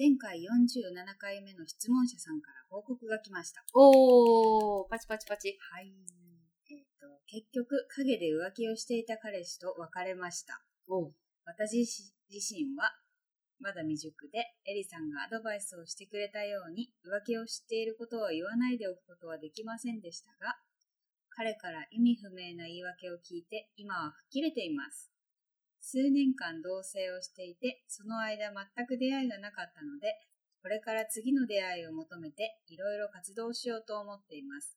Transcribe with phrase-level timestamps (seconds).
[0.00, 3.60] 前回47回目の質問者さんから報告が来ました。
[3.74, 5.58] おー、パチパチパチ。
[5.60, 5.92] はい。
[6.72, 10.64] えっ、と、結局、陰で浮気をしていた彼氏と別れました。
[10.88, 11.12] お
[11.44, 12.00] 私自
[12.32, 12.96] 身は、
[13.58, 20.56] まだ未熟で、エリさんがアドバイスをしてくれたように、浮気を知っていることを言わないでおくことはできませんでしたが、
[21.28, 25.12] 彼から意味不明な言い訳を聞いて、今は吹っ切れています。
[25.80, 30.14] 数年間同棲をしていて、その間全く出会いがなかったので、
[30.62, 34.76] これから次の出会いを求めて、いろいろ活動しようと思っています。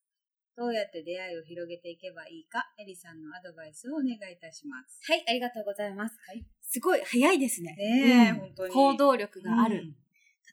[0.56, 5.00] どうやって出会いを広げていけばいいか、エリさんのアドバイスをお願いいたします。
[5.12, 6.16] はい、ありがとうございます。
[6.28, 6.46] はい。
[6.62, 7.76] すごい早いですね。
[7.76, 8.74] ねえ、うん本当に。
[8.74, 10.03] 行動力があるうん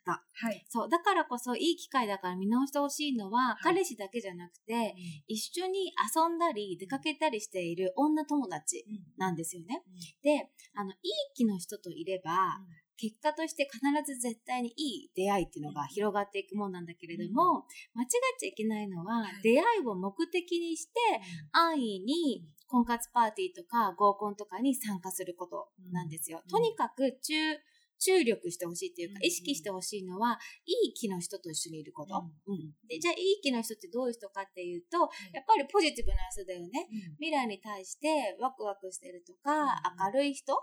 [0.04, 0.12] 方。
[0.32, 0.64] はい。
[0.68, 3.56] そう、だからこそいい機会だから見直してほしいのは、い。
[3.62, 4.94] 彼氏だけじゃなくて、
[5.26, 8.84] 一緒に遊んだり出かけたりしている女友達
[9.16, 9.82] なんですよね。
[10.22, 10.96] で、あの、いい
[11.34, 12.60] 気の人といれば、
[12.96, 17.64] 結果として必ず絶対にいい出会いっていうのが広がっていくもんなんだけれども、
[17.94, 19.42] 間違っちゃいけないのは、はい。
[19.42, 20.92] 出会いを目的にして、
[21.52, 26.42] 安易に婚活パーティーとか合コンとかに参加することなんですよ。
[26.44, 26.50] うん。
[26.50, 27.34] とにかく注、
[28.00, 32.24] 注力してほしいっていうか、うん意識してほしいのは、いい気の人と一緒にいること。
[32.88, 34.98] でじゃあ、いい気の人ってどういう人かっていうと、
[35.32, 36.88] やっぱりポジティブな人だよね。
[37.18, 39.68] 未来に対してワクワクしてるとか、うん
[40.14, 40.54] 明るい人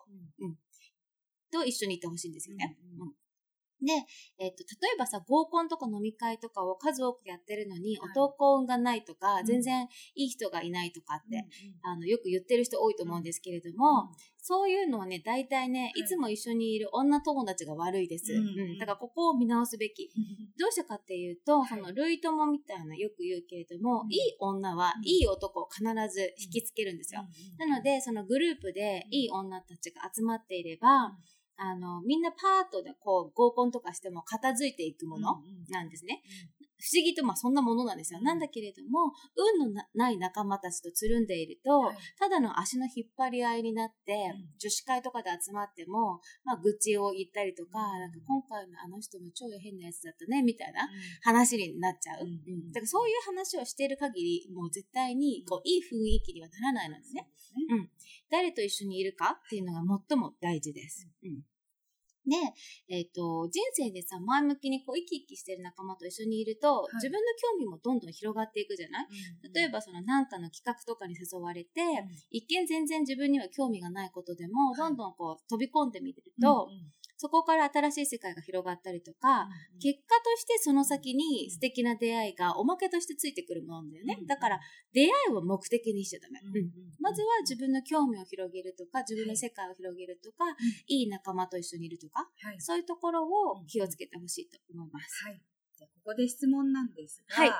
[1.51, 2.77] と一緒にいてほしいんですよね。
[2.99, 3.07] うん。
[3.07, 3.13] うん
[3.81, 3.93] で、
[4.39, 8.11] えっと、例えばさ、合コンとか飲み会とかを数多くやってるのに、はい。
[8.11, 9.45] 男運がないとか、うん。
[9.45, 11.45] 全然いい人がいないとかって、うん
[11.83, 14.15] あの、よく言ってる人多いと思うんですけれども、うん。
[14.39, 16.03] そういうのはね、大体ね、はい。
[16.03, 18.33] いつも一緒にいる女友達が悪いです。
[18.33, 20.09] うんうんだからここを見直すべき。
[20.59, 21.69] どうしてかっていうと、はい。
[21.69, 24.11] その、類友みたいなよく言うけれども、うん。
[24.11, 25.07] いい女はうん。
[25.07, 25.83] いい男を必
[26.13, 27.25] ず引きつけるんですよ。
[27.57, 31.15] なので、そのグループでいい女たちが集まっていれば、
[31.57, 36.23] あの、みんなパートでこう合コンとかしても片付いていくものなんですね。
[36.79, 38.19] 不思議とまあそんなものなんですよ。
[38.19, 38.25] うん。
[38.25, 41.97] なんだけれども、運のなない仲間たちとつるんでいると、はい。
[42.19, 44.49] ただの足の引っ張り合いになって、うん。
[44.57, 47.99] 女子会とかで集まっても、まあ愚痴を言ったりとか、うん。
[47.99, 50.87] なんか今回のあの人も超変なやつだったね、みたいな
[51.23, 52.25] 話になっちゃう。
[52.25, 52.29] うん。
[52.29, 52.71] うん。
[52.71, 57.27] だからそういう話をしている限り、もう絶対にこういい雰囲気にはならないのですね。
[58.29, 61.07] 誰と一緒にいるかっていうのが最も大事です。
[61.23, 61.43] うん
[62.27, 62.35] で、
[62.89, 66.95] えっ、と、人生でさ、前向きにこう生き生きしてる仲間と一緒にいると、い。
[66.95, 67.19] 自分の
[67.53, 69.07] 興味もどんどん広がっていくじゃない？
[69.53, 71.81] 例えばその何かの企画とかに誘われて、
[72.29, 74.77] 一見全然自分には興味がないことでも、はい。
[74.77, 76.69] どんどんこう飛び込んでみると、
[77.17, 79.49] そこから新しい世界が広がったりとか、
[79.81, 84.17] 結果としてその先に素敵な出会いがおまけとしてついてくるものだよね。
[84.21, 84.59] うんだから、
[84.93, 86.39] 出会いを目的にしちゃダメ。
[86.43, 90.45] うんまずは自分の興味を広げるとか、自分の世界を広げるとか、
[90.87, 92.61] いい仲間と一緒にいるとか、はい。
[92.61, 95.23] そういうところを気をつけてほしいと思います。
[95.23, 95.41] はい。
[95.77, 97.51] じゃあここで質問なんですが、はい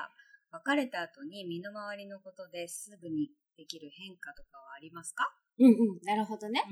[0.50, 5.30] 別れた後に身の回りのことですぐにできる変化とかはありますか？
[5.58, 5.98] うんうん。
[6.04, 6.64] なるほどね。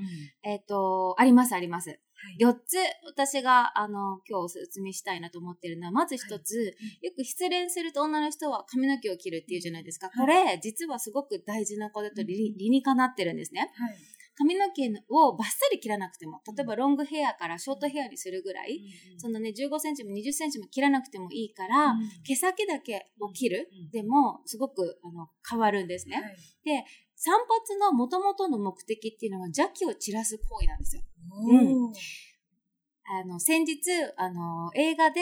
[0.43, 1.89] えっ、と、ありますあります。
[1.89, 1.99] はい
[2.39, 10.09] 4つ私が、あの、今日お説明したいなと思ってるのは、まず1つ、よく失恋すると女の人は髪の毛を切るっていうじゃないですか。
[10.09, 13.61] これ、実はすごく大事なことと理理にかなってるんですね。
[13.61, 13.71] はい。
[14.37, 18.79] 髪の毛をバッサリ切らなくても、例えばロングヘアからショートヘアにするぐらい、
[19.17, 26.17] そのね、15センチも20センチも切らなくてもいいから、毛先だけを切る、うんでも、すごくあの変わるんですね。
[26.17, 26.85] はい
[27.17, 31.01] 散髪の元々の目的っていうのは邪気を散らす行為なんですよ。
[31.31, 31.93] おー
[33.09, 33.79] あの、先日、
[34.17, 35.21] あの、映画で、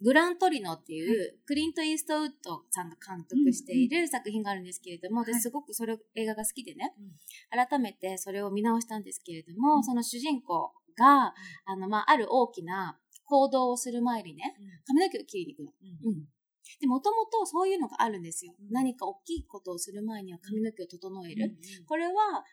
[0.00, 5.26] グラントリノっていう、クリント・イーストウッドさんが監督している作品があるんですけれども、はい。
[5.26, 7.66] ですごくそれ映画が好きでね、うん。
[7.66, 11.34] 改めてそれを見直したんですけれども、その主人公が、
[11.66, 14.54] あの、まあ、ある大きな行動をする前にね、
[14.86, 15.72] 髪の毛を切りに行くの。
[16.04, 16.37] うん
[16.80, 18.54] で、もともとそういうのがあるんですよ。
[18.58, 21.56] うん何か大きいことをする前には髪の毛を整えうんる。
[21.86, 22.44] これは、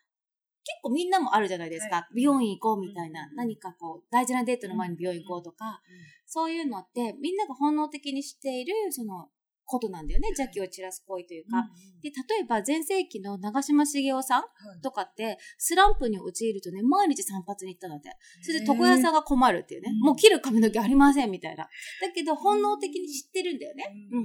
[0.68, 1.98] 結構みんなもあるじゃないですか。
[1.98, 3.28] はい美容院行こうみたいな。
[3.30, 5.82] うん何かこう、大事なデートの前に美容院行こうとか、
[6.26, 9.30] そういうのって、みんなが本能的に知っている、その、
[9.66, 10.28] ことなんだよね。
[10.30, 11.66] 邪気を散らす行為というか。
[12.02, 14.44] で、例えば前世紀の長嶋茂雄さん
[14.82, 18.12] とかって、スランプに陥るとね、毎日散髪に行ったので。
[18.42, 19.92] それで床屋さんが困るっていうね。
[19.92, 21.64] うんもう切る髪の毛ありませんみたいな。
[21.64, 21.70] だ
[22.14, 23.86] けど本能的に知ってるんだよね。
[24.12, 24.24] うん。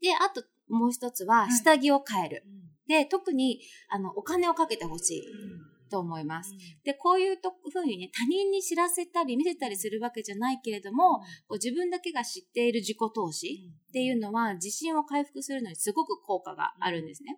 [0.00, 2.44] で、あともう一つは、はい下着を変える。
[2.88, 5.22] で、特に、あの、お金をかけてほしい
[5.92, 6.56] と思います。
[6.84, 17.36] で、こういうとふうにね、他人に知らせたり見せたりするわけじゃないけれども、こう自分だけが知っている自己投資っていうのは、自信を回復するのにすごく効果があるんですね。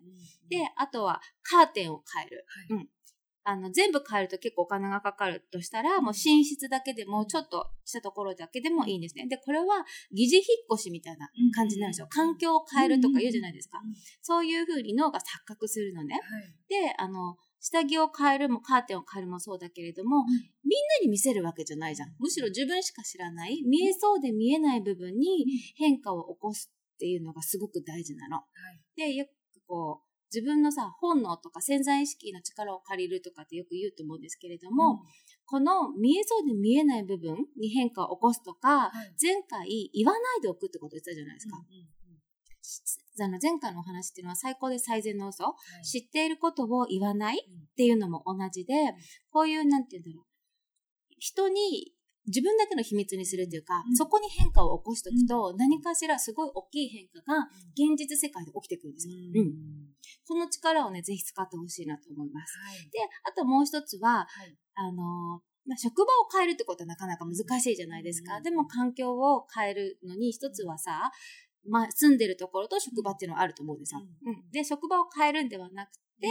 [0.48, 2.46] で、あとは、カーテンを変える。
[2.68, 2.88] はいうん。
[3.46, 9.26] あの、全部変えると結構お金がかかるとしたら、もう寝室だけでも、ちょっとしたところだけでもいいんですね。
[9.28, 12.06] で、これは疑似引っ越しみたいな感じになるんですよ。
[12.08, 13.82] 環境を変えるとか言うじゃないですか。
[14.22, 16.18] そういう風に脳が錯覚するのね。
[16.68, 22.10] で、あの、下着を変えるもカーテンを変えるもそうだけれども、みんなに見せるわけじゃないじゃん。
[22.18, 28.42] むしろ自分しか知らない、見えそうで見えない部分に変化を起こすっていうのがすごく大事なの。
[28.96, 29.30] で、よく
[29.66, 35.00] こう、自分のさ、本能とか潜在意識の力を借りるとかってよく言うと思うんですけれども、
[35.46, 41.56] この見えそうで見えない部分に変化を起こすとか、前回言わないでおくってこと言ってたじゃないですか。
[43.20, 48.74] あの前回のお話っていうのは最高で最善の嘘、知っていることを言わないっていうのも同じで、
[49.30, 50.26] こういう、なんて言うんだろう。
[51.18, 51.94] 人に
[52.26, 53.96] 自分だけの秘密にするというか、うん。
[53.96, 59.14] そこに変化を起こしておくと、何かしらすごい大きい変化が現実世界で起きてくるんですよ。
[59.14, 59.52] うん。
[60.26, 62.54] この力をね、ぜひ使ってほしいなと思います。
[62.90, 64.56] で、あともう一つは、はい。
[64.74, 68.36] あのまあ、職場を変えるってことはなかなか難しいじゃないですか。
[68.36, 68.42] うん。
[68.42, 71.10] でも環境を変えるのに一つはさ、
[71.66, 74.00] まあ、住んでるところと職場っていうのはあると思うんですよ。
[74.00, 74.50] ううん。
[74.50, 76.28] で、職場を変えるんではなくて、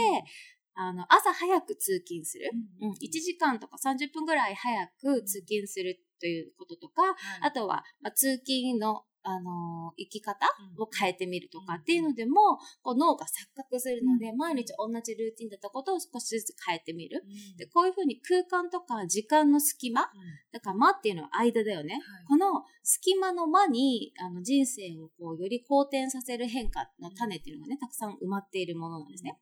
[0.74, 2.50] あの、朝早く通勤する。
[2.80, 7.02] うん、1時間とか30分ぐらい早く通勤するということとか、
[7.42, 10.46] あとは、まあ、通勤の、あのー生き方
[10.78, 17.24] を変えてみるとかっていうのでも、こう脳が錯覚するので、毎日同じルーティンだったことを少しずつ変えてみる。
[17.56, 20.10] で、こういうふうに空間とか時間の隙間、
[20.52, 22.00] だから間っていうのは間だよね。
[22.28, 29.38] この隙間の間にあの人生をこうより好転させる変化の種っていうのがね、たくさん埋まっているものなんですね。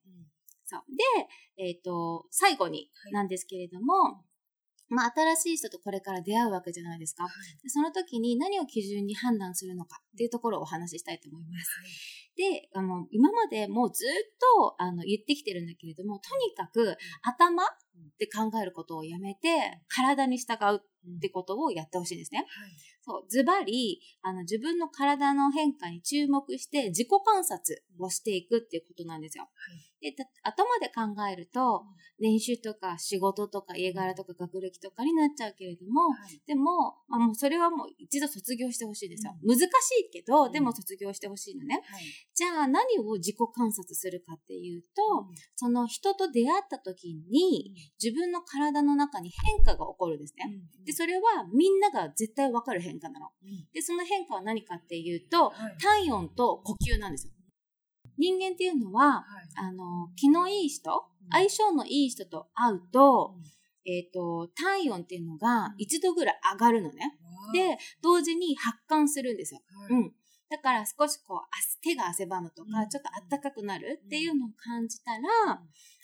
[0.64, 0.82] そう。
[1.58, 4.24] で、えっ、と、最後にはいなんですけれども、
[4.92, 7.24] まあ、新しい人とこれから出会うわけじゃないですか。
[7.62, 11.70] でその時に何を基準に判断するのかっていうところをお話ししたいと思います。
[12.36, 14.08] で、あの、今までもうずっ
[14.56, 17.62] と、あの、言ってきてるんだけれども、とにかく頭
[18.18, 22.46] で考えることをやめて、体に従うってことをやってほしいんですね。
[23.04, 29.48] そう、ズバリ、あの、自分の体の変化に注目して、自己観察をしていくっていうことなんですよ。
[30.00, 31.84] で、た頭で考えると、
[32.20, 36.02] 練習とか仕事とか家柄とか学歴とかになっちゃうけれども、
[36.46, 39.32] でも、まあ、もうそれはもう一度卒業してほしいですよ。
[39.42, 39.62] 難し
[40.08, 41.82] いけど、でも卒業してほしいのね。
[42.34, 45.26] じゃあ何を自己観察するかっていうと、
[45.56, 47.72] その人と出会った時に
[48.02, 50.60] 自分の体の中に変化が起こるんですね。
[50.84, 53.28] で、それはみんなが絶対わかる変化なの。
[53.72, 57.32] で、その変化は何かっていうと、体温と呼吸なんですよ。
[58.18, 59.24] 人間っていうのは、
[59.56, 63.34] あの、気のいい人、相性のいい人と会うと、
[63.84, 67.18] えっ、と、体温っていうのが1度ぐらい上がるのね。
[67.52, 69.60] で、同時に発汗するんですよ。
[69.90, 70.12] うん。
[70.48, 75.62] だから少しこう、汗手が汗ばむとか、うんちょっと暖かくなるっていうのを感じたら、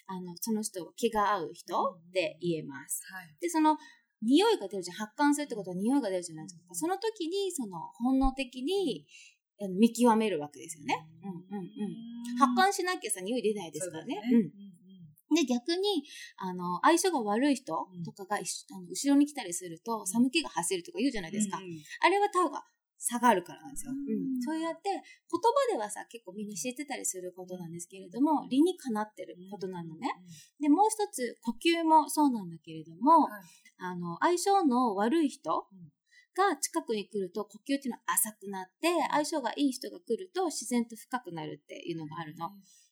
[0.08, 3.02] あの、その人は気が合う人って言えます。
[3.40, 3.76] で、その、
[4.22, 4.96] 匂いが出るじゃん。
[4.96, 6.74] 発汗するってことは匂いが出るじゃないですか。
[6.74, 9.06] その時に、その、本能的に、
[9.78, 11.06] 見極めるわけですよね。
[11.22, 12.36] うんうんうん。
[12.38, 14.20] 発汗しなきゃさ、匂い出ないですからね。
[15.30, 15.34] うん。
[15.34, 16.04] で、逆に、
[16.38, 21.58] あの、相性が悪い人とかが、一緒あの後ろに来たりすると、寒気が走るとか言うじゃないですか。
[22.00, 22.64] あれはタオが
[22.98, 23.92] 下がるからなんですよ。
[23.92, 24.42] うん。
[24.42, 30.08] そうやって、言葉ではさ、結構みんな知ってたりすることなんですけれども、理にかなってることなのね。
[30.60, 33.42] で、もう一つ、呼吸もそうなんだけれども、はい。
[33.78, 35.92] あの、相性の悪い人うん。
[36.34, 42.50] が近くに来ると呼吸っていうのは浅くなって、相性がいい人が来ると自然と深くなるっていうのがあるの。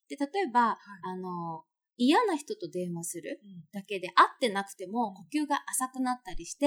[0.08, 1.64] で、例えば、あの、
[1.96, 3.40] 嫌な人と電話する
[3.72, 6.66] だけで会ってなくても呼吸が浅くなったりして、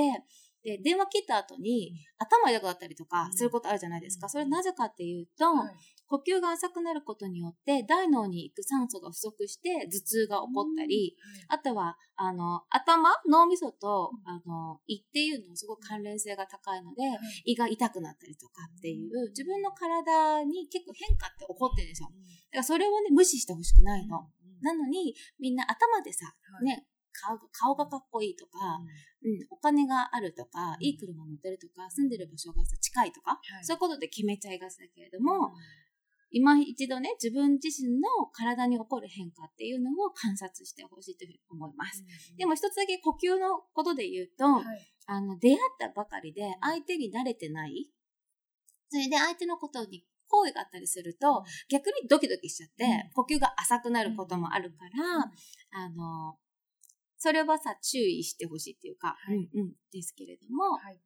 [0.63, 4.29] で、電話切った後に頭痛くなったりとかすることあるじゃないですか。
[4.29, 5.75] それなぜかっていうと、はい。
[6.09, 11.15] 呼吸が浅くなることによって大脳に行く酸素が不足して頭痛が起こったり、
[11.47, 17.03] あとは、あの、頭、脳みそと、あの、胃っていうのはすごく関連性が高いので、
[17.45, 22.09] 胃が痛くなったりとかっていう、自分の体に結構変化って起こってるんですよ。
[22.09, 24.27] だからそれをね、無視してほしくないの。
[24.61, 26.65] なのに、みんな頭でさ、はい。
[26.65, 28.79] ね、顔が顔がかっこいいとか、
[29.23, 33.65] うん、お金があるとか、いい車乗ってるとか、住んでる場所がさ近いとか、はい。
[33.65, 35.51] そういうことで決めちゃいがちだけれども、
[36.31, 42.05] 今一度ね、自分自身の体に起こる変化っていうのを観察してほしいというふうに思います。
[42.37, 44.65] でも一つだけ呼吸のことで言うと、はい。
[45.07, 47.89] あの、出会ったばかりで相手に慣れてない。
[48.89, 53.25] それで相手のことに好意があったりすると、逆にドキドキしちゃって、うん。
[53.25, 55.31] 呼吸が浅くなることもあるから、
[55.71, 56.37] あの、
[57.19, 59.35] それはさ、注意してほしいっていうか、はい。
[59.35, 60.99] うんうん、ですけれども、はい。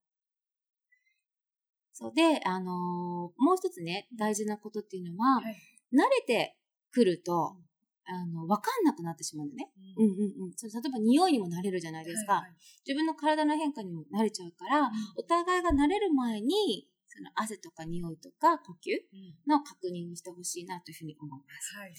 [1.91, 5.55] そうで、あのーもう一つね、大事なことっていうのは、はい。
[5.91, 6.55] 慣れて
[6.91, 7.57] くると、
[8.05, 9.71] あの、わかんなくなってしまうのね。
[9.97, 10.05] うん。
[10.05, 10.51] うんうん。
[10.51, 12.33] 例えば匂いにも慣れるじゃないですか。
[12.33, 12.55] はいはい。
[12.85, 21.75] 自分の体の変化にも慣れちゃうから、お互いが慣れる前に、その汗とか匂いとか呼吸の確認をしてほしいなというふうに思います。
[21.77, 21.93] はい。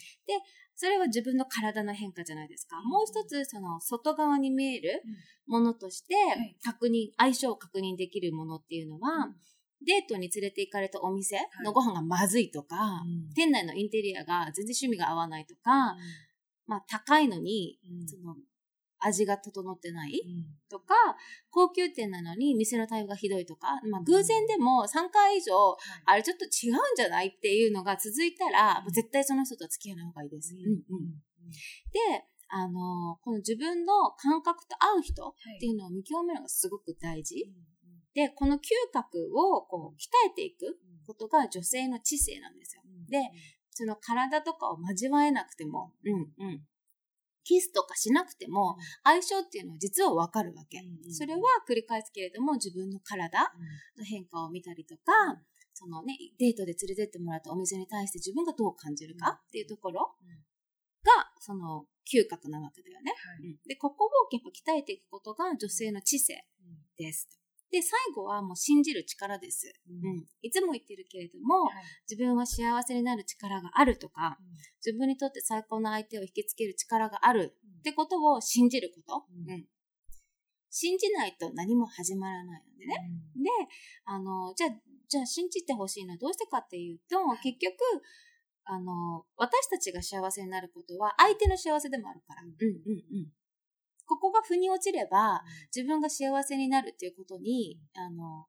[0.74, 2.80] それは自分の体の変化じゃないですか。
[2.82, 5.02] もう一つ、その外側に見える
[5.46, 9.32] ものとしてい確認、相性を確認できるものっていうのは、
[9.86, 13.04] デートに連れて行かれたお店のご飯がまずいとか、
[13.36, 15.96] 店内のインテリアが全然趣味が合わないとか、
[16.66, 18.34] まあ高いのに、その
[19.04, 20.20] 味が整ってない？
[20.70, 20.94] とか、
[21.50, 30.54] 高級店なのに店の対応がひどいとか、まあ偶然でも3回以上、あれちょっと違うんじゃないっていうのが続いたら、もう絶対その人とは付き合わない方がいいです。
[30.54, 30.72] うん。
[30.72, 31.14] うん
[31.92, 37.52] で、あのこの自分の感覚と合う人っていうのを見極めるのがすごく大事。
[38.14, 38.60] で、この嗅
[38.92, 42.82] 覚をこう鍛えていくことが女性の知性なんですよ。
[43.08, 43.18] で、
[43.70, 46.62] その体とかを交わえなくても、うんうん。
[47.44, 50.82] キスとかしなくても、相性っていうのは実はわかるわけ。
[51.10, 53.52] それは繰り返すけれども、自分の体
[53.96, 55.02] の変化を見たりとか、
[55.74, 60.14] そのね、デートで連れてってもらったお店に対して自分がどう感じるかっていうところ
[61.02, 63.12] が、その嗅覚なわけだよね。
[63.42, 63.58] うん。
[63.66, 66.44] で、ここをやっぱ鍛えていくことが女性の知性
[66.96, 67.28] です。
[67.74, 69.72] で、最後はもう信じる力です。
[69.90, 70.24] うん。
[70.42, 71.68] いつも言ってるけれども、
[72.08, 74.38] 自分は幸せになる力があるとか、
[74.84, 79.24] 自分にとって最高の相手を引きつける力があるってことを信じること。
[79.28, 79.64] うんうん
[80.76, 82.96] 信じないと何も始まらないのでね。
[83.36, 83.48] で、
[84.06, 84.70] あの、じゃあ、
[85.06, 87.74] じゃあ信じてほしいのはどうしてかっていうと、結局、
[88.64, 92.42] あの、私たちが幸せになることは相手の幸せでもあるから。
[92.42, 93.28] うんうんうん。
[94.06, 95.42] ここが腑に落ちれば、
[95.74, 98.46] 自分が幸せになるっていうことに、あの、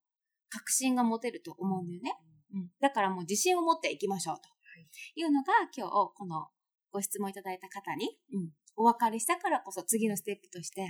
[0.49, 2.17] 確信が持てると思うんだよね。
[2.53, 2.69] うん。
[2.79, 4.55] だからもう自信を持っていきましょうと。
[5.15, 6.47] いうのが今日この
[6.91, 10.89] ご質問いただいた方に、うん、お別れしたからこそ次のステップとして、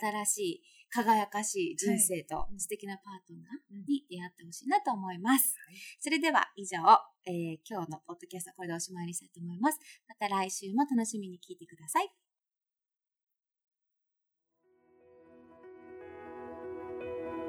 [0.00, 5.54] 新しい輝かしい人生と素敵なパートナーに出会ってほしいなと思います。
[6.00, 6.78] それでは以上、
[7.26, 9.78] えー今日のポッドキャストはこれでおしまいにしたいと思います。
[10.08, 12.21] また来週も楽しみに聞いてください。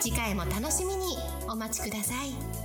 [0.00, 2.59] 次回も楽しみにお待ちください。